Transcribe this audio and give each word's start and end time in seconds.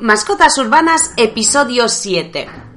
Mascotas 0.00 0.56
Urbanas, 0.58 1.10
episodio 1.16 1.88
7. 1.88 2.67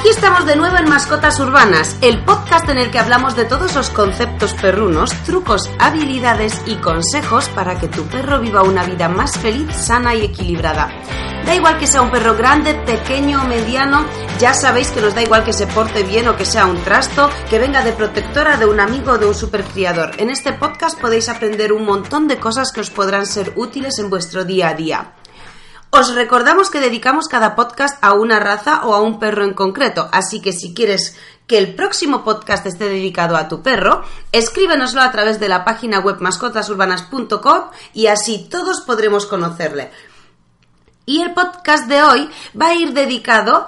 Aquí 0.00 0.08
estamos 0.08 0.46
de 0.46 0.56
nuevo 0.56 0.78
en 0.78 0.88
Mascotas 0.88 1.38
Urbanas, 1.40 1.98
el 2.00 2.24
podcast 2.24 2.66
en 2.70 2.78
el 2.78 2.90
que 2.90 2.98
hablamos 2.98 3.36
de 3.36 3.44
todos 3.44 3.74
los 3.74 3.90
conceptos 3.90 4.54
perrunos, 4.54 5.12
trucos, 5.24 5.68
habilidades 5.78 6.62
y 6.64 6.76
consejos 6.76 7.50
para 7.50 7.78
que 7.78 7.86
tu 7.86 8.04
perro 8.06 8.40
viva 8.40 8.62
una 8.62 8.82
vida 8.84 9.10
más 9.10 9.36
feliz, 9.36 9.76
sana 9.76 10.14
y 10.14 10.24
equilibrada. 10.24 10.88
Da 11.44 11.54
igual 11.54 11.76
que 11.76 11.86
sea 11.86 12.00
un 12.00 12.10
perro 12.10 12.34
grande, 12.34 12.72
pequeño 12.72 13.42
o 13.42 13.46
mediano, 13.46 14.06
ya 14.38 14.54
sabéis 14.54 14.90
que 14.90 15.02
nos 15.02 15.14
da 15.14 15.20
igual 15.20 15.44
que 15.44 15.52
se 15.52 15.66
porte 15.66 16.02
bien 16.02 16.28
o 16.28 16.36
que 16.38 16.46
sea 16.46 16.64
un 16.64 16.82
trasto, 16.82 17.28
que 17.50 17.58
venga 17.58 17.84
de 17.84 17.92
protectora, 17.92 18.56
de 18.56 18.64
un 18.64 18.80
amigo 18.80 19.12
o 19.12 19.18
de 19.18 19.26
un 19.26 19.34
supercriador. 19.34 20.12
En 20.16 20.30
este 20.30 20.54
podcast 20.54 20.98
podéis 20.98 21.28
aprender 21.28 21.74
un 21.74 21.84
montón 21.84 22.26
de 22.26 22.38
cosas 22.38 22.72
que 22.72 22.80
os 22.80 22.88
podrán 22.88 23.26
ser 23.26 23.52
útiles 23.54 23.98
en 23.98 24.08
vuestro 24.08 24.46
día 24.46 24.70
a 24.70 24.74
día. 24.74 25.12
Os 25.92 26.14
recordamos 26.14 26.70
que 26.70 26.78
dedicamos 26.78 27.26
cada 27.26 27.56
podcast 27.56 27.98
a 28.00 28.14
una 28.14 28.38
raza 28.38 28.86
o 28.86 28.94
a 28.94 29.02
un 29.02 29.18
perro 29.18 29.42
en 29.42 29.54
concreto, 29.54 30.08
así 30.12 30.40
que 30.40 30.52
si 30.52 30.72
quieres 30.72 31.18
que 31.48 31.58
el 31.58 31.74
próximo 31.74 32.22
podcast 32.22 32.64
esté 32.64 32.88
dedicado 32.88 33.36
a 33.36 33.48
tu 33.48 33.60
perro, 33.60 34.04
escríbenoslo 34.30 35.02
a 35.02 35.10
través 35.10 35.40
de 35.40 35.48
la 35.48 35.64
página 35.64 35.98
web 35.98 36.20
mascotasurbanas.com 36.20 37.70
y 37.92 38.06
así 38.06 38.46
todos 38.48 38.82
podremos 38.82 39.26
conocerle. 39.26 39.90
Y 41.06 41.22
el 41.22 41.34
podcast 41.34 41.88
de 41.88 42.04
hoy 42.04 42.30
va 42.58 42.68
a 42.68 42.74
ir 42.74 42.92
dedicado 42.92 43.66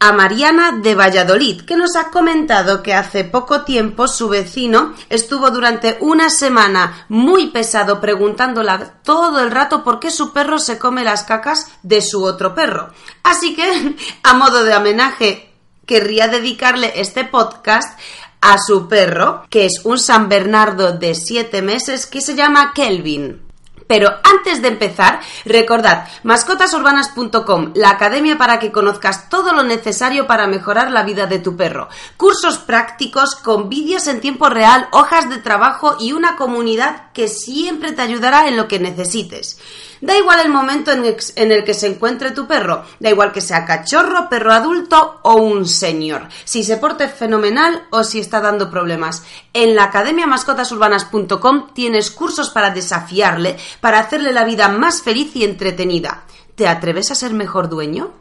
Mariana 0.00 0.78
de 0.80 0.94
Valladolid, 0.94 1.62
que 1.62 1.76
nos 1.76 1.96
ha 1.96 2.10
comentado 2.10 2.82
que 2.82 2.94
hace 2.94 3.24
poco 3.24 3.62
tiempo 3.62 4.06
su 4.06 4.28
vecino 4.28 4.94
estuvo 5.08 5.50
durante 5.50 5.98
una 6.00 6.30
semana 6.30 7.06
muy 7.08 7.48
pesado 7.48 8.00
preguntándola 8.00 9.00
todo 9.02 9.40
el 9.40 9.50
rato 9.50 9.82
por 9.82 9.98
qué 9.98 10.10
su 10.10 10.32
perro 10.32 10.58
se 10.58 10.78
come 10.78 11.02
las 11.02 11.24
cacas 11.24 11.66
de 11.82 12.00
su 12.00 12.22
otro 12.22 12.54
perro. 12.54 12.92
Así 13.24 13.56
que, 13.56 13.96
a 14.22 14.34
modo 14.34 14.62
de 14.62 14.76
homenaje, 14.76 15.52
querría 15.84 16.28
dedicarle 16.28 16.92
este 16.96 17.24
podcast 17.24 17.98
a 18.40 18.58
su 18.58 18.88
perro, 18.88 19.44
que 19.50 19.66
es 19.66 19.80
un 19.84 19.98
San 19.98 20.28
Bernardo 20.28 20.92
de 20.92 21.14
7 21.14 21.60
meses 21.62 22.06
que 22.06 22.20
se 22.20 22.36
llama 22.36 22.72
Kelvin. 22.72 23.47
Pero 23.88 24.14
antes 24.22 24.62
de 24.62 24.68
empezar, 24.68 25.18
recordad 25.44 26.06
mascotasurbanas.com, 26.22 27.72
la 27.74 27.90
academia 27.90 28.38
para 28.38 28.60
que 28.60 28.70
conozcas 28.70 29.28
todo 29.28 29.52
lo 29.52 29.64
necesario 29.64 30.28
para 30.28 30.46
mejorar 30.46 30.92
la 30.92 31.02
vida 31.02 31.26
de 31.26 31.40
tu 31.40 31.56
perro. 31.56 31.88
Cursos 32.16 32.58
prácticos 32.58 33.34
con 33.34 33.68
vídeos 33.68 34.06
en 34.06 34.20
tiempo 34.20 34.48
real, 34.48 34.88
hojas 34.92 35.28
de 35.28 35.38
trabajo 35.38 35.96
y 35.98 36.12
una 36.12 36.36
comunidad 36.36 37.10
que 37.12 37.28
siempre 37.28 37.92
te 37.92 38.02
ayudará 38.02 38.46
en 38.46 38.56
lo 38.56 38.68
que 38.68 38.78
necesites. 38.78 39.58
Da 40.00 40.16
igual 40.16 40.40
el 40.40 40.50
momento 40.50 40.92
en 40.92 41.52
el 41.52 41.64
que 41.64 41.74
se 41.74 41.86
encuentre 41.86 42.30
tu 42.30 42.46
perro, 42.46 42.84
da 43.00 43.10
igual 43.10 43.32
que 43.32 43.40
sea 43.40 43.64
cachorro, 43.64 44.28
perro 44.28 44.52
adulto 44.52 45.20
o 45.22 45.36
un 45.36 45.66
señor, 45.66 46.28
si 46.44 46.62
se 46.62 46.76
porte 46.76 47.08
fenomenal 47.08 47.86
o 47.90 48.04
si 48.04 48.20
está 48.20 48.40
dando 48.40 48.70
problemas. 48.70 49.22
En 49.52 49.74
la 49.74 49.84
academia 49.84 50.26
mascotasurbanas.com 50.26 51.68
tienes 51.74 52.10
cursos 52.10 52.50
para 52.50 52.70
desafiarle, 52.70 53.56
para 53.80 53.98
hacerle 53.98 54.32
la 54.32 54.44
vida 54.44 54.68
más 54.68 55.02
feliz 55.02 55.34
y 55.34 55.44
entretenida. 55.44 56.24
¿Te 56.54 56.68
atreves 56.68 57.10
a 57.10 57.14
ser 57.14 57.34
mejor 57.34 57.68
dueño? 57.68 58.12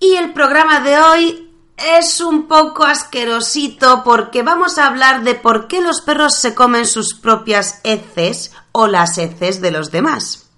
Y 0.00 0.14
el 0.14 0.32
programa 0.32 0.80
de 0.80 0.98
hoy 0.98 1.52
es 1.76 2.20
un 2.20 2.46
poco 2.46 2.84
asquerosito 2.84 4.02
porque 4.04 4.42
vamos 4.42 4.78
a 4.78 4.86
hablar 4.86 5.24
de 5.24 5.34
por 5.34 5.68
qué 5.68 5.80
los 5.80 6.00
perros 6.00 6.36
se 6.36 6.54
comen 6.54 6.86
sus 6.86 7.14
propias 7.14 7.80
heces 7.84 8.52
o 8.72 8.86
las 8.86 9.18
heces 9.18 9.60
de 9.60 9.70
los 9.70 9.90
demás. 9.90 10.51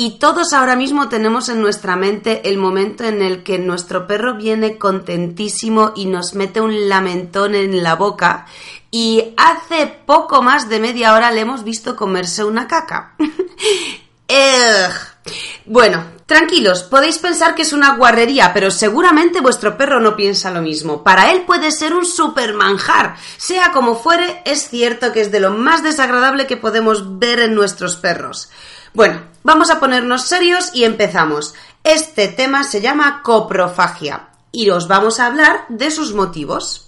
Y 0.00 0.20
todos 0.20 0.52
ahora 0.52 0.76
mismo 0.76 1.08
tenemos 1.08 1.48
en 1.48 1.60
nuestra 1.60 1.96
mente 1.96 2.48
el 2.48 2.56
momento 2.56 3.02
en 3.02 3.20
el 3.20 3.42
que 3.42 3.58
nuestro 3.58 4.06
perro 4.06 4.36
viene 4.36 4.78
contentísimo 4.78 5.90
y 5.96 6.06
nos 6.06 6.34
mete 6.34 6.60
un 6.60 6.88
lamentón 6.88 7.56
en 7.56 7.82
la 7.82 7.96
boca 7.96 8.46
y 8.92 9.34
hace 9.36 9.88
poco 10.06 10.40
más 10.40 10.68
de 10.68 10.78
media 10.78 11.14
hora 11.14 11.32
le 11.32 11.40
hemos 11.40 11.64
visto 11.64 11.96
comerse 11.96 12.44
una 12.44 12.68
caca. 12.68 13.16
bueno, 15.66 16.04
tranquilos, 16.26 16.82
podéis 16.82 17.18
pensar 17.18 17.54
que 17.54 17.62
es 17.62 17.72
una 17.72 17.96
guarrería, 17.96 18.52
pero 18.52 18.70
seguramente 18.70 19.40
vuestro 19.40 19.76
perro 19.76 20.00
no 20.00 20.16
piensa 20.16 20.50
lo 20.50 20.62
mismo. 20.62 21.02
Para 21.02 21.30
él 21.30 21.42
puede 21.46 21.70
ser 21.70 21.94
un 21.94 22.04
super 22.04 22.54
manjar. 22.54 23.16
Sea 23.36 23.72
como 23.72 23.94
fuere, 23.94 24.42
es 24.44 24.68
cierto 24.68 25.12
que 25.12 25.20
es 25.20 25.30
de 25.30 25.40
lo 25.40 25.50
más 25.50 25.82
desagradable 25.82 26.46
que 26.46 26.56
podemos 26.56 27.18
ver 27.18 27.40
en 27.40 27.54
nuestros 27.54 27.96
perros. 27.96 28.50
Bueno, 28.94 29.22
vamos 29.42 29.70
a 29.70 29.80
ponernos 29.80 30.22
serios 30.22 30.70
y 30.74 30.84
empezamos. 30.84 31.54
Este 31.84 32.28
tema 32.28 32.64
se 32.64 32.80
llama 32.80 33.22
coprofagia 33.22 34.28
y 34.52 34.70
os 34.70 34.88
vamos 34.88 35.20
a 35.20 35.26
hablar 35.26 35.66
de 35.68 35.90
sus 35.90 36.14
motivos. 36.14 36.87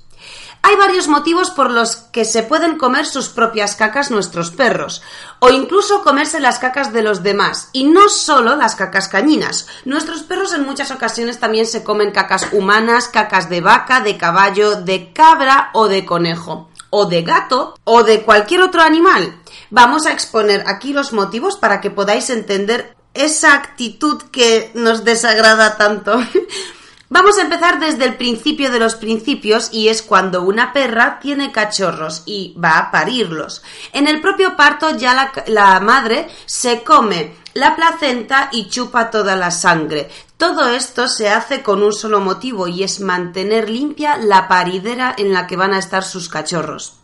Hay 0.62 0.76
varios 0.76 1.09
motivos 1.09 1.50
por 1.50 1.71
los 1.71 1.97
que 1.97 2.25
se 2.25 2.43
pueden 2.43 2.76
comer 2.76 3.06
sus 3.06 3.28
propias 3.28 3.76
cacas 3.76 4.10
nuestros 4.10 4.50
perros, 4.50 5.03
o 5.38 5.50
incluso 5.50 6.03
comerse 6.03 6.38
las 6.38 6.59
cacas 6.59 6.93
de 6.93 7.03
los 7.03 7.22
demás, 7.22 7.71
y 7.72 7.84
no 7.84 8.09
solo 8.09 8.56
las 8.56 8.76
cacas 8.76 9.09
cañinas. 9.09 9.66
Nuestros 9.84 10.22
perros 10.22 10.53
en 10.53 10.65
muchas 10.65 10.91
ocasiones 10.91 11.41
también 11.41 11.66
se 11.66 11.82
comen 11.82 12.10
cacas 12.10 12.49
humanas, 12.53 13.09
cacas 13.09 13.49
de 13.49 13.60
vaca, 13.60 14.00
de 14.00 14.16
caballo, 14.16 14.76
de 14.76 15.12
cabra 15.12 15.70
o 15.72 15.88
de 15.88 16.04
conejo, 16.04 16.69
o 16.91 17.06
de 17.06 17.22
gato, 17.22 17.75
o 17.84 18.03
de 18.03 18.22
cualquier 18.22 18.62
otro 18.62 18.82
animal. 18.82 19.41
Vamos 19.70 20.06
a 20.06 20.12
exponer 20.12 20.65
aquí 20.66 20.93
los 20.93 21.12
motivos 21.12 21.56
para 21.56 21.81
que 21.81 21.91
podáis 21.91 22.28
entender 22.28 22.97
esa 23.15 23.54
actitud 23.54 24.22
que 24.31 24.70
nos 24.75 25.04
desagrada 25.04 25.76
tanto. 25.76 26.20
Vamos 27.12 27.38
a 27.38 27.43
empezar 27.43 27.81
desde 27.81 28.04
el 28.04 28.16
principio 28.16 28.71
de 28.71 28.78
los 28.78 28.94
principios 28.94 29.71
y 29.72 29.88
es 29.88 30.00
cuando 30.00 30.43
una 30.43 30.72
perra 30.72 31.19
tiene 31.21 31.50
cachorros 31.50 32.22
y 32.25 32.54
va 32.56 32.78
a 32.78 32.93
parirlos. 32.93 33.65
En 33.93 34.06
el 34.06 34.21
propio 34.21 34.54
parto 34.54 34.97
ya 34.97 35.12
la, 35.12 35.32
la, 35.49 35.81
madre 35.81 36.28
se 36.47 36.84
come 36.84 37.34
la 37.54 37.75
placenta 37.75 38.49
y 38.53 38.69
chupa 38.69 39.10
toda 39.10 39.34
la 39.34 39.50
sangre. 39.50 40.09
Todo 40.37 40.69
esto 40.69 41.09
se 41.09 41.28
hace 41.28 41.65
con 41.65 41.82
un 41.82 41.93
solo 41.93 42.20
motivo 42.20 42.69
y 42.69 42.84
es 42.84 43.00
mantener 43.00 43.69
limpia 43.69 44.16
la 44.16 44.47
paridera 44.47 45.12
en 45.19 45.32
la 45.32 45.49
que 45.49 45.56
van 45.56 45.75
a 45.75 45.81
estar 45.81 46.04
sus 46.04 46.28
cachorros. 46.28 47.00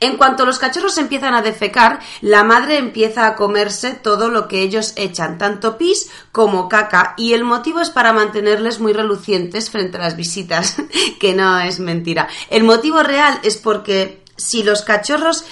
En 0.00 0.16
cuanto 0.16 0.44
los 0.44 0.58
cachorros 0.58 0.98
empiezan 0.98 1.34
a 1.34 1.42
defecar, 1.42 2.00
la 2.20 2.44
madre 2.44 2.78
empieza 2.78 3.26
a 3.26 3.34
comerse 3.34 3.92
todo 3.92 4.28
lo 4.28 4.48
que 4.48 4.60
ellos 4.60 4.92
echan, 4.96 5.38
tanto 5.38 5.78
pis 5.78 6.10
como 6.32 6.68
caca, 6.68 7.14
y 7.16 7.32
el 7.32 7.44
motivo 7.44 7.80
es 7.80 7.90
para 7.90 8.12
mantenerles 8.12 8.80
muy 8.80 8.92
relucientes 8.92 9.70
frente 9.70 9.96
a 9.96 10.00
las 10.00 10.16
visitas, 10.16 10.76
que 11.20 11.34
no 11.34 11.58
es 11.60 11.80
mentira. 11.80 12.28
El 12.50 12.64
motivo 12.64 13.02
real 13.02 13.38
es 13.42 13.56
porque 13.56 14.22
si 14.36 14.62
los 14.62 14.82
cachorros 14.82 15.44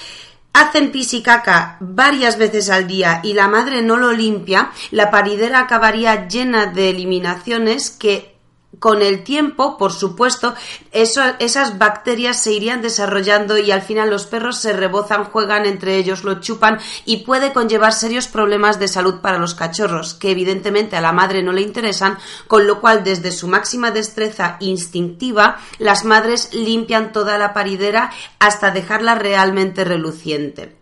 hacen 0.52 0.92
pis 0.92 1.14
y 1.14 1.22
caca 1.22 1.76
varias 1.80 2.38
veces 2.38 2.70
al 2.70 2.86
día 2.86 3.20
y 3.22 3.32
la 3.32 3.48
madre 3.48 3.82
no 3.82 3.96
lo 3.96 4.12
limpia, 4.12 4.70
la 4.90 5.10
paridera 5.10 5.60
acabaría 5.60 6.28
llena 6.28 6.66
de 6.66 6.90
eliminaciones 6.90 7.90
que 7.90 8.33
con 8.78 9.02
el 9.02 9.24
tiempo, 9.24 9.76
por 9.76 9.92
supuesto, 9.92 10.54
esas 10.92 11.78
bacterias 11.78 12.42
se 12.42 12.52
irían 12.52 12.82
desarrollando 12.82 13.58
y 13.58 13.70
al 13.70 13.82
final 13.82 14.10
los 14.10 14.26
perros 14.26 14.58
se 14.58 14.72
rebozan, 14.72 15.24
juegan 15.24 15.66
entre 15.66 15.96
ellos, 15.96 16.24
lo 16.24 16.40
chupan 16.40 16.78
y 17.04 17.18
puede 17.18 17.52
conllevar 17.52 17.92
serios 17.92 18.28
problemas 18.28 18.78
de 18.78 18.88
salud 18.88 19.20
para 19.20 19.38
los 19.38 19.54
cachorros, 19.54 20.14
que 20.14 20.30
evidentemente 20.30 20.96
a 20.96 21.00
la 21.00 21.12
madre 21.12 21.42
no 21.42 21.52
le 21.52 21.62
interesan, 21.62 22.18
con 22.46 22.66
lo 22.66 22.80
cual 22.80 23.04
desde 23.04 23.32
su 23.32 23.48
máxima 23.48 23.90
destreza 23.90 24.56
instintiva, 24.60 25.58
las 25.78 26.04
madres 26.04 26.52
limpian 26.52 27.12
toda 27.12 27.38
la 27.38 27.52
paridera 27.52 28.10
hasta 28.38 28.70
dejarla 28.70 29.14
realmente 29.14 29.84
reluciente. 29.84 30.76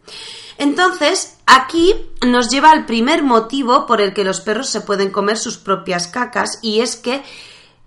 Entonces, 0.59 1.39
aquí 1.47 1.95
nos 2.27 2.51
lleva 2.51 2.71
al 2.71 2.87
primer 2.87 3.23
motivo 3.23 3.87
por 3.87 4.01
el 4.01 4.13
que 4.15 4.25
los 4.25 4.41
perros 4.41 4.69
se 4.69 4.81
pueden 4.81 5.11
comer 5.11 5.39
sus 5.39 5.57
propias 5.57 6.07
cacas 6.07 6.59
y 6.63 6.81
es 6.81 6.97
que 6.97 7.23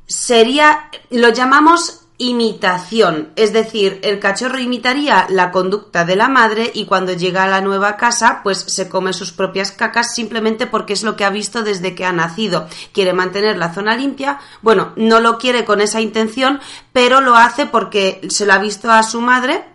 sería, 0.07 0.89
lo 1.09 1.29
llamamos 1.29 2.05
imitación, 2.17 3.33
es 3.35 3.51
decir, 3.51 3.99
el 4.03 4.19
cachorro 4.19 4.59
imitaría 4.59 5.27
la 5.29 5.51
conducta 5.51 6.05
de 6.05 6.15
la 6.15 6.29
madre 6.29 6.71
y 6.73 6.85
cuando 6.85 7.11
llega 7.11 7.43
a 7.43 7.49
la 7.49 7.59
nueva 7.59 7.97
casa, 7.97 8.39
pues 8.41 8.59
se 8.59 8.87
come 8.87 9.11
sus 9.11 9.33
propias 9.33 9.71
cacas 9.71 10.15
simplemente 10.15 10.65
porque 10.65 10.93
es 10.93 11.03
lo 11.03 11.17
que 11.17 11.25
ha 11.25 11.29
visto 11.29 11.61
desde 11.61 11.93
que 11.93 12.05
ha 12.05 12.13
nacido. 12.13 12.69
Quiere 12.93 13.11
mantener 13.11 13.57
la 13.57 13.73
zona 13.73 13.97
limpia, 13.97 14.39
bueno, 14.61 14.93
no 14.95 15.19
lo 15.19 15.37
quiere 15.37 15.65
con 15.65 15.81
esa 15.81 15.99
intención, 15.99 16.61
pero 16.93 17.19
lo 17.19 17.35
hace 17.35 17.65
porque 17.65 18.21
se 18.29 18.45
lo 18.45 18.53
ha 18.53 18.59
visto 18.59 18.91
a 18.91 19.03
su 19.03 19.19
madre 19.19 19.65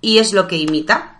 y 0.00 0.18
es 0.18 0.32
lo 0.32 0.48
que 0.48 0.56
imita. 0.56 1.18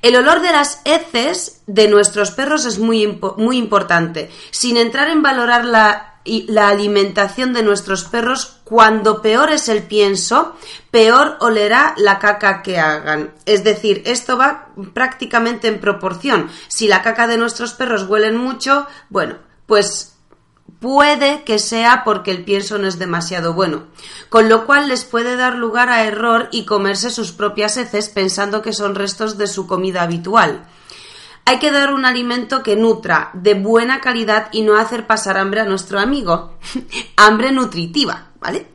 El 0.00 0.14
olor 0.14 0.40
de 0.42 0.52
las 0.52 0.82
heces 0.84 1.62
de 1.66 1.88
nuestros 1.88 2.30
perros 2.30 2.64
es 2.66 2.78
muy, 2.78 3.18
muy 3.36 3.56
importante. 3.56 4.30
Sin 4.52 4.76
entrar 4.76 5.08
en 5.08 5.22
valorar 5.22 5.64
la 5.64 6.15
y 6.26 6.46
la 6.48 6.68
alimentación 6.68 7.52
de 7.52 7.62
nuestros 7.62 8.04
perros, 8.04 8.58
cuando 8.64 9.22
peor 9.22 9.50
es 9.50 9.68
el 9.68 9.84
pienso, 9.84 10.56
peor 10.90 11.36
olerá 11.40 11.94
la 11.96 12.18
caca 12.18 12.62
que 12.62 12.78
hagan. 12.78 13.32
Es 13.46 13.64
decir, 13.64 14.02
esto 14.04 14.36
va 14.36 14.68
prácticamente 14.92 15.68
en 15.68 15.80
proporción. 15.80 16.50
Si 16.68 16.88
la 16.88 17.02
caca 17.02 17.26
de 17.26 17.38
nuestros 17.38 17.72
perros 17.72 18.04
huelen 18.08 18.36
mucho, 18.36 18.86
bueno, 19.08 19.36
pues 19.66 20.16
puede 20.80 21.42
que 21.44 21.58
sea 21.58 22.02
porque 22.04 22.30
el 22.30 22.44
pienso 22.44 22.78
no 22.78 22.86
es 22.86 22.98
demasiado 22.98 23.54
bueno, 23.54 23.84
con 24.28 24.48
lo 24.48 24.66
cual 24.66 24.88
les 24.88 25.04
puede 25.04 25.36
dar 25.36 25.56
lugar 25.56 25.88
a 25.88 26.04
error 26.04 26.48
y 26.52 26.64
comerse 26.64 27.10
sus 27.10 27.32
propias 27.32 27.76
heces 27.76 28.08
pensando 28.08 28.62
que 28.62 28.72
son 28.72 28.94
restos 28.94 29.38
de 29.38 29.46
su 29.46 29.66
comida 29.66 30.02
habitual. 30.02 30.66
Hay 31.48 31.60
que 31.60 31.70
dar 31.70 31.94
un 31.94 32.04
alimento 32.04 32.64
que 32.64 32.74
nutra, 32.74 33.30
de 33.32 33.54
buena 33.54 34.00
calidad 34.00 34.48
y 34.50 34.62
no 34.62 34.76
hacer 34.76 35.06
pasar 35.06 35.38
hambre 35.38 35.60
a 35.60 35.64
nuestro 35.64 36.00
amigo. 36.00 36.58
hambre 37.16 37.52
nutritiva, 37.52 38.26
¿vale? 38.40 38.66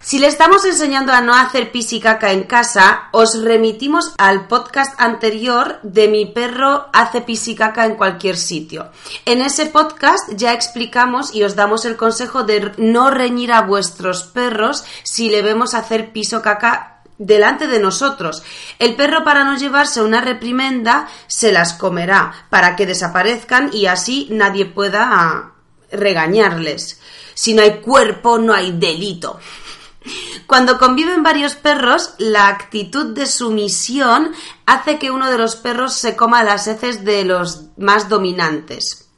Si 0.00 0.18
le 0.18 0.26
estamos 0.26 0.64
enseñando 0.64 1.12
a 1.12 1.20
no 1.20 1.34
hacer 1.34 1.70
pis 1.70 1.92
y 1.92 2.00
caca 2.00 2.32
en 2.32 2.42
casa, 2.44 3.08
os 3.12 3.42
remitimos 3.42 4.14
al 4.18 4.48
podcast 4.48 5.00
anterior 5.00 5.80
de 5.82 6.08
mi 6.08 6.26
perro 6.26 6.86
hace 6.92 7.22
pis 7.22 7.46
y 7.48 7.54
caca 7.54 7.86
en 7.86 7.94
cualquier 7.94 8.36
sitio. 8.36 8.90
En 9.24 9.40
ese 9.40 9.66
podcast 9.66 10.30
ya 10.34 10.52
explicamos 10.52 11.34
y 11.34 11.44
os 11.44 11.56
damos 11.56 11.84
el 11.84 11.96
consejo 11.96 12.42
de 12.42 12.72
no 12.78 13.10
reñir 13.10 13.52
a 13.52 13.62
vuestros 13.62 14.24
perros 14.24 14.84
si 15.04 15.28
le 15.28 15.42
vemos 15.42 15.74
hacer 15.74 16.12
pis 16.12 16.32
o 16.34 16.42
caca 16.42 16.95
delante 17.18 17.66
de 17.66 17.78
nosotros. 17.78 18.42
El 18.78 18.94
perro 18.96 19.24
para 19.24 19.44
no 19.44 19.56
llevarse 19.56 20.02
una 20.02 20.20
reprimenda 20.20 21.08
se 21.26 21.52
las 21.52 21.74
comerá 21.74 22.46
para 22.50 22.76
que 22.76 22.86
desaparezcan 22.86 23.70
y 23.72 23.86
así 23.86 24.28
nadie 24.30 24.66
pueda 24.66 25.52
regañarles. 25.90 27.00
Si 27.34 27.54
no 27.54 27.62
hay 27.62 27.80
cuerpo, 27.80 28.38
no 28.38 28.54
hay 28.54 28.72
delito. 28.72 29.38
Cuando 30.46 30.78
conviven 30.78 31.22
varios 31.22 31.54
perros, 31.56 32.14
la 32.18 32.48
actitud 32.48 33.14
de 33.14 33.26
sumisión 33.26 34.32
hace 34.64 34.98
que 34.98 35.10
uno 35.10 35.30
de 35.30 35.38
los 35.38 35.56
perros 35.56 35.94
se 35.94 36.14
coma 36.14 36.44
las 36.44 36.68
heces 36.68 37.04
de 37.04 37.24
los 37.24 37.64
más 37.76 38.08
dominantes. 38.08 39.08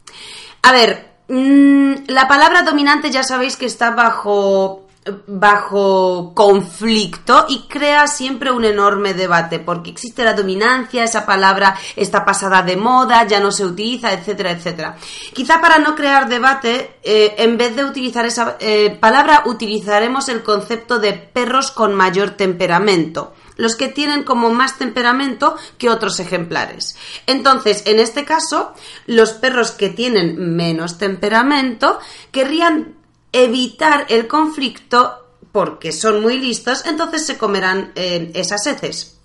A 0.63 0.73
ver, 0.73 1.13
mm, 1.29 2.07
la 2.07 2.27
palabra 2.27 2.63
dominante 2.63 3.11
ya 3.11 3.23
sabéis 3.23 3.57
que 3.57 3.67
está 3.67 3.91
bajo 3.91 4.88
bajo 5.27 6.33
conflicto 6.35 7.47
y 7.49 7.67
crea 7.69 8.07
siempre 8.07 8.51
un 8.51 8.65
enorme 8.65 9.15
debate 9.15 9.59
porque 9.59 9.91
existe 9.91 10.25
la 10.25 10.35
dominancia, 10.35 11.05
esa 11.05 11.27
palabra 11.27 11.77
está 11.97 12.25
pasada 12.25 12.63
de 12.63 12.77
moda, 12.77 13.27
ya 13.27 13.41
no 13.41 13.51
se 13.51 13.65
utiliza, 13.65 14.13
etcétera, 14.13 14.53
etcétera. 14.53 14.97
Quizá 15.33 15.61
para 15.61 15.79
no 15.79 15.95
crear 15.95 16.29
debate, 16.29 16.99
eh, 17.03 17.35
en 17.39 17.57
vez 17.57 17.77
de 17.77 17.85
utilizar 17.85 18.27
esa 18.27 18.57
eh, 18.61 18.97
palabra, 19.01 19.43
utilizaremos 19.47 20.29
el 20.29 20.43
concepto 20.43 20.99
de 20.99 21.13
perros 21.13 21.71
con 21.71 21.95
mayor 21.95 22.31
temperamento 22.31 23.33
los 23.59 23.77
que 23.77 23.89
tienen 23.89 24.23
como 24.23 24.51
más 24.51 24.79
temperamento 24.79 25.57
que 25.77 25.91
otros 25.91 26.21
ejemplares. 26.21 26.97
Entonces, 27.27 27.83
en 27.85 27.99
este 27.99 28.25
caso, 28.25 28.73
los 29.07 29.33
perros 29.33 29.73
que 29.73 29.91
tienen 29.91 30.57
menos 30.57 30.97
temperamento 30.97 31.99
querrían 32.31 32.98
evitar 33.33 34.07
el 34.09 34.27
conflicto 34.27 35.27
porque 35.53 35.93
son 35.93 36.21
muy 36.21 36.39
listos, 36.39 36.85
entonces 36.87 37.27
se 37.27 37.39
comerán 37.39 37.93
eh, 37.95 38.31
esas 38.35 38.67
heces. 38.67 39.19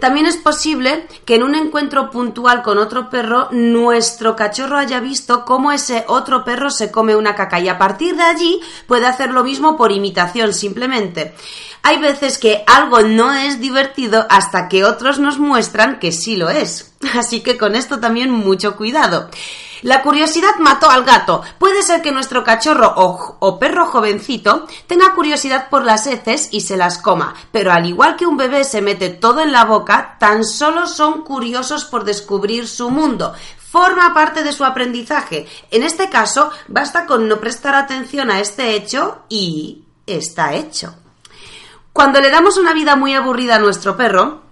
También 0.00 0.24
es 0.24 0.38
posible 0.38 1.06
que 1.26 1.34
en 1.34 1.42
un 1.42 1.54
encuentro 1.54 2.10
puntual 2.10 2.62
con 2.62 2.78
otro 2.78 3.10
perro 3.10 3.48
nuestro 3.50 4.34
cachorro 4.34 4.78
haya 4.78 4.98
visto 4.98 5.44
cómo 5.44 5.72
ese 5.72 6.04
otro 6.08 6.42
perro 6.42 6.70
se 6.70 6.90
come 6.90 7.14
una 7.14 7.34
caca 7.34 7.60
y 7.60 7.68
a 7.68 7.76
partir 7.76 8.16
de 8.16 8.22
allí 8.22 8.60
puede 8.86 9.06
hacer 9.06 9.30
lo 9.30 9.44
mismo 9.44 9.76
por 9.76 9.92
imitación 9.92 10.54
simplemente. 10.54 11.34
Hay 11.82 11.98
veces 11.98 12.38
que 12.38 12.64
algo 12.66 13.00
no 13.02 13.32
es 13.32 13.60
divertido 13.60 14.26
hasta 14.30 14.68
que 14.68 14.84
otros 14.84 15.18
nos 15.18 15.38
muestran 15.38 15.98
que 15.98 16.12
sí 16.12 16.36
lo 16.36 16.48
es. 16.48 16.94
Así 17.14 17.40
que 17.40 17.58
con 17.58 17.74
esto 17.74 18.00
también 18.00 18.30
mucho 18.30 18.76
cuidado. 18.76 19.28
La 19.82 20.02
curiosidad 20.02 20.56
mató 20.58 20.90
al 20.90 21.04
gato. 21.04 21.42
Puede 21.58 21.82
ser 21.82 22.02
que 22.02 22.12
nuestro 22.12 22.44
cachorro 22.44 22.92
o, 22.96 23.58
perro 23.58 23.86
jovencito 23.86 24.66
tenga 24.86 25.14
curiosidad 25.14 25.68
por 25.70 25.84
las 25.84 26.06
heces 26.06 26.48
y 26.50 26.60
se 26.60 26.76
las 26.76 26.98
coma, 26.98 27.34
pero 27.50 27.72
al 27.72 27.86
igual 27.86 28.16
que 28.16 28.26
un 28.26 28.36
bebé 28.36 28.64
se 28.64 28.82
mete 28.82 29.08
todo 29.08 29.40
en 29.40 29.52
la 29.52 29.64
boca, 29.64 30.16
tan 30.18 30.44
solo 30.44 30.86
son 30.86 31.22
curiosos 31.22 31.84
por 31.84 32.04
descubrir 32.04 32.68
su 32.68 32.90
mundo. 32.90 33.34
Forma 33.70 34.12
parte 34.12 34.42
de 34.42 34.52
su 34.52 34.64
aprendizaje. 34.64 35.46
En 35.70 35.82
este 35.82 36.10
caso, 36.10 36.50
basta 36.68 37.06
con 37.06 37.28
no 37.28 37.38
prestar 37.38 37.74
atención 37.74 38.30
a 38.30 38.40
este 38.40 38.74
hecho 38.74 39.22
y 39.28 39.84
está 40.06 40.54
hecho. 40.54 40.94
Cuando 41.92 42.20
le 42.20 42.30
damos 42.30 42.56
una 42.56 42.72
vida 42.72 42.96
muy 42.96 43.14
aburrida 43.14 43.56
a 43.56 43.60
nuestro 43.60 43.96
perro, 43.96 44.42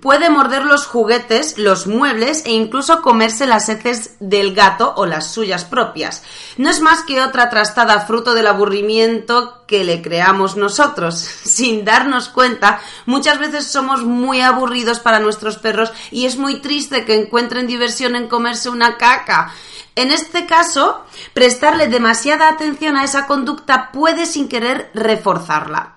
Puede 0.00 0.30
morder 0.30 0.64
los 0.64 0.86
juguetes, 0.86 1.58
los 1.58 1.86
muebles 1.86 2.46
e 2.46 2.52
incluso 2.52 3.02
comerse 3.02 3.46
las 3.46 3.68
heces 3.68 4.16
del 4.18 4.54
gato 4.54 4.94
o 4.96 5.04
las 5.04 5.30
suyas 5.30 5.66
propias. 5.66 6.22
No 6.56 6.70
es 6.70 6.80
más 6.80 7.02
que 7.02 7.20
otra 7.20 7.50
trastada 7.50 8.00
fruto 8.06 8.32
del 8.32 8.46
aburrimiento 8.46 9.62
que 9.66 9.84
le 9.84 10.00
creamos 10.00 10.56
nosotros. 10.56 11.16
Sin 11.44 11.84
darnos 11.84 12.30
cuenta, 12.30 12.80
muchas 13.04 13.38
veces 13.38 13.66
somos 13.66 14.02
muy 14.02 14.40
aburridos 14.40 15.00
para 15.00 15.20
nuestros 15.20 15.58
perros 15.58 15.92
y 16.10 16.24
es 16.24 16.38
muy 16.38 16.60
triste 16.62 17.04
que 17.04 17.20
encuentren 17.20 17.66
diversión 17.66 18.16
en 18.16 18.28
comerse 18.28 18.70
una 18.70 18.96
caca. 18.96 19.52
En 19.96 20.10
este 20.10 20.46
caso, 20.46 21.04
prestarle 21.34 21.88
demasiada 21.88 22.48
atención 22.48 22.96
a 22.96 23.04
esa 23.04 23.26
conducta 23.26 23.92
puede 23.92 24.24
sin 24.24 24.48
querer 24.48 24.90
reforzarla. 24.94 25.94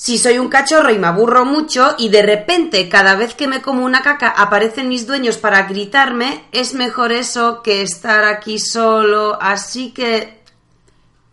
Si 0.00 0.16
soy 0.16 0.38
un 0.38 0.48
cachorro 0.48 0.92
y 0.92 0.98
me 0.98 1.08
aburro 1.08 1.44
mucho 1.44 1.96
y 1.98 2.08
de 2.08 2.22
repente 2.22 2.88
cada 2.88 3.16
vez 3.16 3.34
que 3.34 3.48
me 3.48 3.60
como 3.60 3.84
una 3.84 4.00
caca 4.00 4.28
aparecen 4.28 4.88
mis 4.88 5.08
dueños 5.08 5.38
para 5.38 5.64
gritarme, 5.64 6.44
es 6.52 6.72
mejor 6.72 7.10
eso 7.10 7.64
que 7.64 7.82
estar 7.82 8.22
aquí 8.22 8.60
solo. 8.60 9.36
Así 9.42 9.90
que 9.90 10.40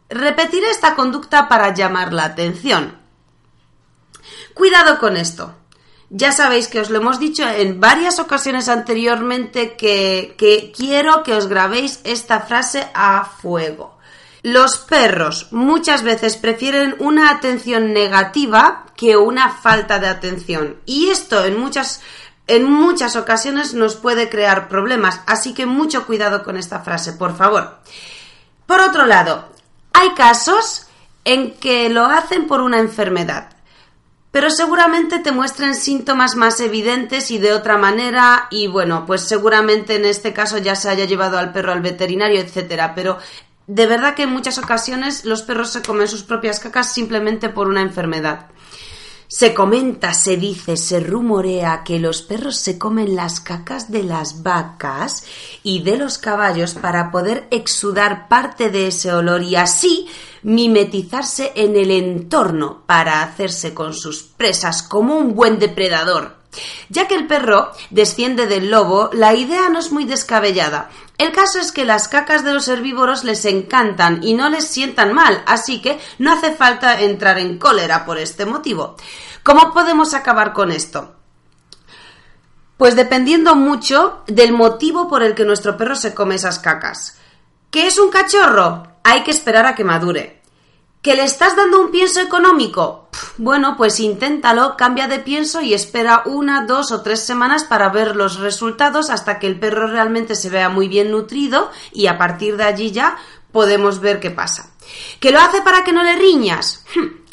repetiré 0.10 0.72
esta 0.72 0.96
conducta 0.96 1.48
para 1.48 1.76
llamar 1.76 2.12
la 2.12 2.24
atención. 2.24 2.98
Cuidado 4.56 4.98
con 4.98 5.16
esto. 5.16 5.54
Ya 6.10 6.32
sabéis 6.32 6.68
que 6.68 6.80
os 6.80 6.90
lo 6.90 6.98
hemos 6.98 7.20
dicho 7.20 7.48
en 7.48 7.80
varias 7.80 8.18
ocasiones 8.18 8.68
anteriormente 8.68 9.76
que, 9.76 10.34
que 10.40 10.74
quiero 10.76 11.22
que 11.22 11.36
os 11.36 11.46
grabéis 11.46 12.00
esta 12.04 12.40
frase 12.40 12.88
a 12.96 13.26
fuego. 13.26 13.95
Los 14.46 14.78
perros 14.78 15.48
muchas 15.50 16.04
veces 16.04 16.38
prefieren 16.38 16.96
una 17.00 17.32
atención 17.32 17.94
negativa 17.94 18.86
que 18.96 19.18
una 19.18 19.50
falta 19.50 19.98
de 19.98 20.08
atención. 20.08 20.78
Y 20.86 21.10
esto 21.10 21.44
en 21.46 21.60
muchas, 21.60 22.02
en 22.46 22.72
muchas 22.72 23.16
ocasiones 23.16 23.74
nos 23.74 23.96
puede 23.96 24.30
crear 24.30 24.68
problemas. 24.68 25.20
Así 25.26 25.56
que 25.56 25.66
mucho 25.66 26.06
cuidado 26.06 26.44
con 26.44 26.58
esta 26.58 26.82
frase, 26.82 27.14
por 27.14 27.36
favor. 27.36 27.80
Por 28.68 28.82
otro 28.82 29.08
lado, 29.08 29.50
hay 29.94 30.10
casos 30.10 30.86
en 31.24 31.56
que 31.56 31.90
lo 31.90 32.06
hacen 32.06 32.46
por 32.46 32.62
una 32.62 32.78
enfermedad 32.78 33.56
pero 34.36 34.50
seguramente 34.50 35.20
te 35.20 35.32
muestren 35.32 35.76
síntomas 35.76 36.36
más 36.36 36.60
evidentes 36.60 37.32
y 37.32 37.38
de 37.38 37.54
otra 37.54 37.78
manera 37.78 38.48
y 38.52 38.68
bueno, 38.68 39.06
pues 39.06 39.22
seguramente 39.22 39.96
en 39.96 40.04
este 40.04 40.34
caso 40.34 40.58
ya 40.58 40.76
se 40.76 40.90
haya 40.90 41.06
llevado 41.06 41.38
al 41.38 41.54
perro 41.54 41.72
al 41.72 41.80
veterinario, 41.80 42.42
etcétera, 42.42 42.92
pero 42.94 43.18
de 43.68 43.86
verdad 43.88 44.16
que 44.16 44.24
en 44.24 44.32
muchas 44.32 44.58
ocasiones 44.58 45.26
los 45.26 45.42
perros 45.42 45.72
se 45.72 45.82
comen 45.82 46.08
sus 46.08 46.24
propias 46.24 46.60
cacas 46.60 46.94
simplemente 46.94 47.50
por 47.50 47.68
una 47.68 47.82
enfermedad. 47.82 48.48
Se 49.28 49.56
comenta, 49.56 50.14
se 50.14 50.38
dice, 50.38 50.78
se 50.78 51.00
rumorea 51.00 51.84
que 51.84 52.00
los 52.00 52.22
perros 52.22 52.58
se 52.58 52.78
comen 52.78 53.16
las 53.16 53.40
cacas 53.40 53.92
de 53.92 54.04
las 54.04 54.44
vacas 54.44 55.26
y 55.64 55.82
de 55.82 55.98
los 55.98 56.20
caballos 56.20 56.76
para 56.76 57.10
poder 57.10 57.48
exudar 57.50 58.28
parte 58.28 58.70
de 58.70 58.88
ese 58.88 59.12
olor 59.12 59.42
y 59.42 59.56
así 59.56 60.08
mimetizarse 60.44 61.54
en 61.56 61.76
el 61.76 61.90
entorno 61.90 62.84
para 62.86 63.24
hacerse 63.24 63.74
con 63.74 63.96
sus 63.96 64.22
presas 64.22 64.84
como 64.84 65.18
un 65.18 65.34
buen 65.34 65.58
depredador. 65.58 66.36
Ya 66.90 67.08
que 67.08 67.16
el 67.16 67.28
perro 67.28 67.72
desciende 67.90 68.46
del 68.46 68.70
lobo, 68.70 69.10
la 69.12 69.34
idea 69.34 69.70
no 69.70 69.80
es 69.80 69.92
muy 69.92 70.06
descabellada. 70.06 70.90
El 71.18 71.32
caso 71.32 71.60
es 71.60 71.72
que 71.72 71.86
las 71.86 72.08
cacas 72.08 72.44
de 72.44 72.54
los 72.54 72.68
herbívoros 72.68 73.24
les 73.24 73.46
encantan 73.46 74.22
y 74.22 74.34
no 74.34 74.50
les 74.50 74.68
sientan 74.68 75.14
mal, 75.14 75.44
así 75.46 75.82
que 75.82 76.00
no 76.20 76.34
hace 76.34 76.54
falta 76.54 77.00
entrar 77.02 77.40
en 77.40 77.58
cólera 77.58 78.06
por 78.06 78.18
este 78.18 78.46
motivo. 78.46 78.98
¿Cómo 79.44 79.74
podemos 79.74 80.14
acabar 80.14 80.52
con 80.52 80.72
esto? 80.72 81.16
Pues 82.78 82.98
dependiendo 82.98 83.56
mucho 83.56 84.24
del 84.28 84.52
motivo 84.52 85.08
por 85.08 85.24
el 85.24 85.36
que 85.36 85.46
nuestro 85.46 85.78
perro 85.78 85.96
se 85.96 86.14
come 86.14 86.36
esas 86.36 86.60
cacas. 86.60 87.18
¿Qué 87.72 87.88
es 87.88 87.98
un 87.98 88.10
cachorro? 88.10 88.88
Hay 89.04 89.24
que 89.24 89.32
esperar 89.32 89.66
a 89.66 89.76
que 89.76 89.86
madure. 89.86 90.42
¿Que 91.06 91.14
le 91.14 91.24
estás 91.24 91.56
dando 91.56 91.80
un 91.80 91.92
pienso 91.92 92.20
económico? 92.20 93.10
bueno, 93.38 93.76
pues 93.78 94.00
inténtalo, 94.00 94.76
cambia 94.76 95.08
de 95.08 95.20
pienso 95.20 95.62
y 95.62 95.76
espera 95.76 96.24
una, 96.26 96.66
dos 96.66 96.92
o 96.92 97.04
tres 97.04 97.20
semanas 97.20 97.64
para 97.64 97.90
ver 97.90 98.16
los 98.16 98.40
resultados 98.40 99.12
hasta 99.12 99.38
que 99.38 99.46
el 99.46 99.60
perro 99.60 99.86
realmente 99.86 100.34
se 100.34 100.50
vea 100.50 100.68
muy 100.68 100.88
bien 100.88 101.12
nutrido 101.12 101.70
y 101.94 102.08
a 102.08 102.18
partir 102.18 102.58
de 102.58 102.64
allí 102.64 102.92
ya 102.92 103.18
podemos 103.52 104.00
ver 104.00 104.20
qué 104.20 104.32
pasa. 104.32 104.72
¿Que 105.20 105.30
lo 105.30 105.38
hace 105.38 105.62
para 105.62 105.84
que 105.84 105.94
no 105.94 106.02
le 106.02 106.16
riñas? 106.16 106.84
Hmm. 106.96 107.25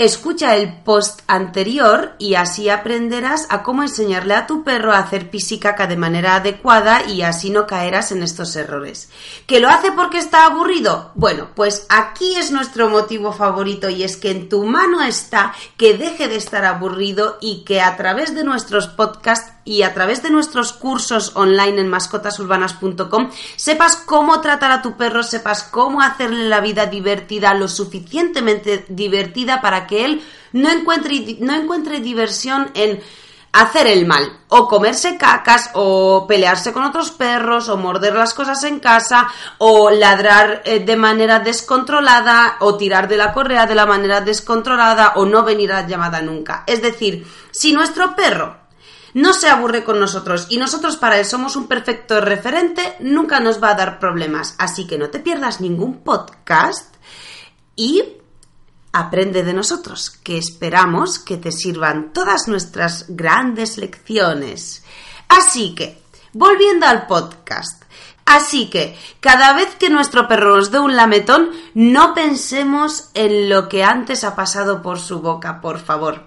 Escucha 0.00 0.56
el 0.56 0.78
post 0.78 1.20
anterior 1.26 2.14
y 2.18 2.34
así 2.34 2.70
aprenderás 2.70 3.46
a 3.50 3.62
cómo 3.62 3.82
enseñarle 3.82 4.32
a 4.32 4.46
tu 4.46 4.64
perro 4.64 4.94
a 4.94 4.98
hacer 4.98 5.28
pisicaca 5.28 5.86
de 5.86 5.98
manera 5.98 6.36
adecuada 6.36 7.04
y 7.06 7.20
así 7.20 7.50
no 7.50 7.66
caerás 7.66 8.10
en 8.10 8.22
estos 8.22 8.56
errores. 8.56 9.10
¿Que 9.46 9.60
lo 9.60 9.68
hace 9.68 9.92
porque 9.92 10.16
está 10.16 10.46
aburrido? 10.46 11.12
Bueno, 11.16 11.48
pues 11.54 11.84
aquí 11.90 12.34
es 12.36 12.50
nuestro 12.50 12.88
motivo 12.88 13.34
favorito 13.34 13.90
y 13.90 14.02
es 14.02 14.16
que 14.16 14.30
en 14.30 14.48
tu 14.48 14.64
mano 14.64 15.02
está 15.02 15.52
que 15.76 15.98
deje 15.98 16.28
de 16.28 16.36
estar 16.36 16.64
aburrido 16.64 17.36
y 17.42 17.64
que 17.64 17.82
a 17.82 17.94
través 17.98 18.34
de 18.34 18.42
nuestros 18.42 18.86
podcasts 18.86 19.52
y 19.64 19.82
a 19.82 19.94
través 19.94 20.22
de 20.22 20.30
nuestros 20.30 20.72
cursos 20.72 21.32
online 21.34 21.80
en 21.80 21.88
mascotasurbanas.com 21.88 23.30
sepas 23.56 23.96
cómo 23.96 24.40
tratar 24.40 24.72
a 24.72 24.82
tu 24.82 24.96
perro, 24.96 25.22
sepas 25.22 25.62
cómo 25.64 26.00
hacerle 26.00 26.48
la 26.48 26.60
vida 26.60 26.86
divertida, 26.86 27.54
lo 27.54 27.68
suficientemente 27.68 28.84
divertida 28.88 29.60
para 29.60 29.86
que 29.86 30.04
él 30.04 30.22
no 30.52 30.70
encuentre, 30.70 31.36
no 31.40 31.54
encuentre 31.54 32.00
diversión 32.00 32.70
en 32.74 33.00
hacer 33.52 33.86
el 33.88 34.06
mal, 34.06 34.38
o 34.48 34.68
comerse 34.68 35.16
cacas, 35.16 35.70
o 35.74 36.26
pelearse 36.26 36.72
con 36.72 36.84
otros 36.84 37.10
perros, 37.10 37.68
o 37.68 37.76
morder 37.76 38.14
las 38.14 38.32
cosas 38.32 38.62
en 38.64 38.78
casa, 38.78 39.28
o 39.58 39.90
ladrar 39.90 40.62
eh, 40.64 40.80
de 40.80 40.96
manera 40.96 41.40
descontrolada, 41.40 42.56
o 42.60 42.76
tirar 42.76 43.08
de 43.08 43.16
la 43.16 43.32
correa 43.32 43.66
de 43.66 43.74
la 43.74 43.86
manera 43.86 44.20
descontrolada, 44.20 45.14
o 45.16 45.26
no 45.26 45.42
venir 45.42 45.72
a 45.72 45.82
la 45.82 45.88
llamada 45.88 46.22
nunca. 46.22 46.62
Es 46.66 46.80
decir, 46.80 47.26
si 47.50 47.72
nuestro 47.72 48.14
perro 48.14 48.59
no 49.14 49.32
se 49.32 49.48
aburre 49.48 49.84
con 49.84 49.98
nosotros 49.98 50.46
y 50.50 50.58
nosotros 50.58 50.96
para 50.96 51.18
él 51.18 51.24
somos 51.24 51.56
un 51.56 51.66
perfecto 51.66 52.20
referente, 52.20 52.96
nunca 53.00 53.40
nos 53.40 53.62
va 53.62 53.70
a 53.70 53.74
dar 53.74 53.98
problemas. 53.98 54.54
Así 54.58 54.86
que 54.86 54.98
no 54.98 55.10
te 55.10 55.20
pierdas 55.20 55.60
ningún 55.60 56.02
podcast 56.02 56.94
y 57.76 58.02
aprende 58.92 59.42
de 59.42 59.52
nosotros, 59.52 60.10
que 60.10 60.38
esperamos 60.38 61.18
que 61.18 61.36
te 61.36 61.52
sirvan 61.52 62.12
todas 62.12 62.48
nuestras 62.48 63.06
grandes 63.08 63.78
lecciones. 63.78 64.84
Así 65.28 65.74
que, 65.74 66.02
volviendo 66.32 66.86
al 66.86 67.06
podcast. 67.06 67.84
Así 68.24 68.68
que, 68.70 68.96
cada 69.20 69.54
vez 69.54 69.74
que 69.76 69.90
nuestro 69.90 70.28
perro 70.28 70.56
nos 70.56 70.70
dé 70.70 70.78
un 70.78 70.96
lametón, 70.96 71.50
no 71.74 72.14
pensemos 72.14 73.10
en 73.14 73.48
lo 73.48 73.68
que 73.68 73.82
antes 73.82 74.24
ha 74.24 74.36
pasado 74.36 74.82
por 74.82 75.00
su 75.00 75.20
boca, 75.20 75.60
por 75.60 75.78
favor. 75.78 76.24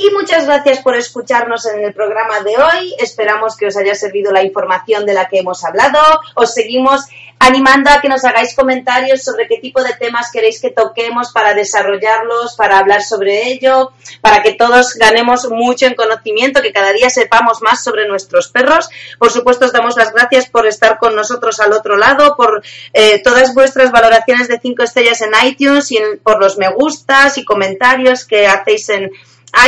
Y 0.00 0.12
muchas 0.12 0.46
gracias 0.46 0.78
por 0.78 0.94
escucharnos 0.94 1.66
en 1.66 1.82
el 1.82 1.92
programa 1.92 2.38
de 2.42 2.56
hoy. 2.56 2.94
Esperamos 3.00 3.56
que 3.56 3.66
os 3.66 3.76
haya 3.76 3.96
servido 3.96 4.30
la 4.30 4.44
información 4.44 5.04
de 5.04 5.12
la 5.12 5.26
que 5.26 5.40
hemos 5.40 5.64
hablado. 5.64 5.98
Os 6.36 6.54
seguimos 6.54 7.06
animando 7.40 7.90
a 7.90 8.00
que 8.00 8.08
nos 8.08 8.24
hagáis 8.24 8.54
comentarios 8.54 9.24
sobre 9.24 9.48
qué 9.48 9.58
tipo 9.58 9.82
de 9.82 9.94
temas 9.94 10.30
queréis 10.30 10.60
que 10.60 10.70
toquemos 10.70 11.32
para 11.32 11.52
desarrollarlos, 11.52 12.54
para 12.54 12.78
hablar 12.78 13.02
sobre 13.02 13.48
ello, 13.48 13.90
para 14.20 14.40
que 14.40 14.52
todos 14.52 14.94
ganemos 14.94 15.50
mucho 15.50 15.86
en 15.86 15.96
conocimiento, 15.96 16.62
que 16.62 16.72
cada 16.72 16.92
día 16.92 17.10
sepamos 17.10 17.60
más 17.60 17.82
sobre 17.82 18.06
nuestros 18.06 18.50
perros. 18.50 18.88
Por 19.18 19.32
supuesto, 19.32 19.64
os 19.64 19.72
damos 19.72 19.96
las 19.96 20.12
gracias 20.12 20.48
por 20.48 20.68
estar 20.68 20.98
con 20.98 21.16
nosotros 21.16 21.58
al 21.58 21.72
otro 21.72 21.96
lado, 21.96 22.36
por 22.36 22.62
eh, 22.92 23.20
todas 23.24 23.52
vuestras 23.52 23.90
valoraciones 23.90 24.46
de 24.46 24.60
cinco 24.60 24.84
estrellas 24.84 25.22
en 25.22 25.32
iTunes 25.44 25.90
y 25.90 25.98
por 26.22 26.38
los 26.38 26.56
me 26.56 26.68
gustas 26.68 27.36
y 27.36 27.44
comentarios 27.44 28.24
que 28.24 28.46
hacéis 28.46 28.88
en 28.90 29.10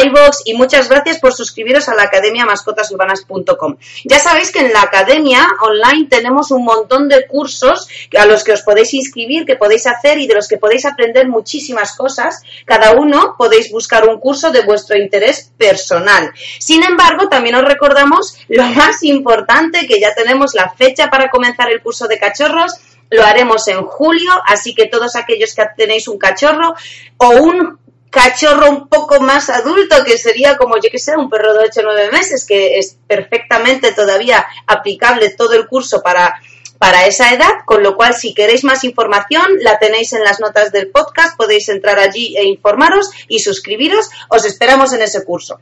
iVoox 0.05 0.43
y 0.45 0.55
muchas 0.55 0.89
gracias 0.89 1.19
por 1.19 1.33
suscribiros 1.33 1.89
a 1.89 1.95
la 1.95 2.05
academia 2.05 2.45
mascotasurbanas.com. 2.45 3.77
Ya 4.05 4.19
sabéis 4.19 4.53
que 4.53 4.61
en 4.61 4.73
la 4.73 4.83
academia 4.83 5.47
online 5.61 6.09
tenemos 6.09 6.51
un 6.51 6.65
montón 6.65 7.09
de 7.09 7.27
cursos 7.27 7.89
a 8.19 8.27
los 8.27 8.45
que 8.45 8.53
os 8.53 8.63
podéis 8.63 8.95
inscribir, 8.95 9.45
que 9.45 9.57
podéis 9.57 9.87
hacer 9.87 10.19
y 10.19 10.27
de 10.27 10.35
los 10.35 10.49
que 10.49 10.59
podéis 10.59 10.85
aprender 10.87 11.29
muchísimas 11.29 11.97
cosas. 11.97 12.43
Cada 12.65 12.93
uno 12.93 13.35
podéis 13.39 13.71
buscar 13.71 14.09
un 14.09 14.19
curso 14.19 14.51
de 14.51 14.63
vuestro 14.63 14.97
interés 14.97 15.53
personal. 15.57 16.33
Sin 16.59 16.83
embargo, 16.83 17.29
también 17.29 17.55
os 17.57 17.65
recordamos 17.65 18.37
lo 18.49 18.65
más 18.65 19.03
importante, 19.03 19.87
que 19.87 20.01
ya 20.01 20.15
tenemos 20.15 20.55
la 20.55 20.71
fecha 20.71 21.11
para 21.11 21.31
comenzar 21.31 21.71
el 21.71 21.83
curso 21.83 22.07
de 22.09 22.19
cachorros 22.19 22.75
lo 23.11 23.25
haremos 23.25 23.67
en 23.67 23.83
julio, 23.83 24.31
así 24.47 24.75
que 24.75 24.87
todos 24.87 25.17
aquellos 25.17 25.55
que 25.55 25.65
tenéis 25.77 26.07
un 26.07 26.17
cachorro 26.17 26.75
o 27.17 27.29
un 27.31 27.79
cachorro 28.11 28.69
un 28.69 28.89
poco 28.89 29.21
más 29.21 29.49
adulto, 29.49 30.05
que 30.05 30.19
sería 30.19 30.57
como, 30.57 30.77
yo 30.77 30.91
que 30.91 30.99
sé, 30.99 31.17
un 31.17 31.31
perro 31.31 31.55
de 31.55 31.65
8 31.67 31.81
o 31.81 31.85
9 31.85 32.11
meses, 32.13 32.45
que 32.45 32.79
es 32.79 32.97
perfectamente 33.07 33.93
todavía 33.93 34.45
aplicable 34.67 35.31
todo 35.31 35.55
el 35.55 35.67
curso 35.67 36.03
para, 36.03 36.41
para 36.79 37.07
esa 37.07 37.33
edad, 37.33 37.65
con 37.65 37.83
lo 37.83 37.97
cual 37.97 38.15
si 38.15 38.35
queréis 38.35 38.65
más 38.65 38.85
información 38.85 39.47
la 39.61 39.79
tenéis 39.79 40.13
en 40.13 40.25
las 40.25 40.41
notas 40.41 40.73
del 40.73 40.89
podcast, 40.89 41.37
podéis 41.37 41.69
entrar 41.69 41.99
allí 41.99 42.37
e 42.37 42.45
informaros 42.45 43.11
y 43.29 43.39
suscribiros, 43.41 44.11
os 44.29 44.45
esperamos 44.45 44.93
en 44.93 45.03
ese 45.03 45.25
curso. 45.25 45.61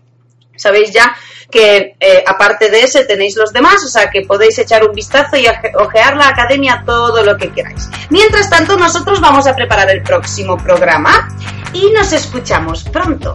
Sabéis 0.58 0.92
ya 0.92 1.16
que 1.50 1.96
eh, 1.98 2.24
aparte 2.26 2.70
de 2.70 2.82
ese 2.82 3.04
tenéis 3.04 3.36
los 3.36 3.52
demás, 3.52 3.82
o 3.84 3.88
sea 3.88 4.10
que 4.10 4.22
podéis 4.22 4.58
echar 4.58 4.84
un 4.84 4.92
vistazo 4.92 5.36
y 5.36 5.46
ojear 5.74 6.16
la 6.16 6.28
academia 6.28 6.82
todo 6.84 7.22
lo 7.22 7.36
que 7.36 7.50
queráis. 7.50 7.88
Mientras 8.10 8.50
tanto, 8.50 8.76
nosotros 8.76 9.20
vamos 9.20 9.46
a 9.46 9.54
preparar 9.54 9.90
el 9.90 10.02
próximo 10.02 10.56
programa 10.56 11.28
y 11.72 11.90
nos 11.90 12.12
escuchamos 12.12 12.84
pronto. 12.84 13.34